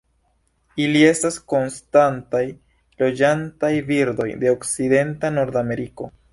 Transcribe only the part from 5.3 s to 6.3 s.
Nordameriko.